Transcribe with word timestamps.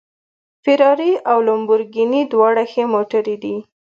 فېراري 0.63 1.13
او 1.31 1.37
لمبورګیني 1.47 2.21
دواړه 2.31 2.63
ښې 2.71 2.83
موټرې 2.93 3.35
دي 3.43 3.55